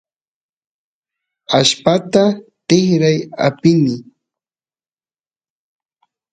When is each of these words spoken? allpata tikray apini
allpata 1.57 2.23
tikray 2.67 3.15
apini 3.45 3.95